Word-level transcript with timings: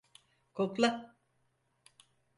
Kokla! 0.53 0.89